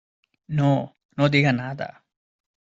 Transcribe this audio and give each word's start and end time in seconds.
no, 0.59 0.71
no 1.15 1.29
diga 1.35 1.53
nada. 1.53 1.89